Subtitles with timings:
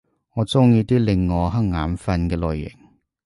[0.33, 2.79] 我鍾意啲令我瞌眼瞓嘅類型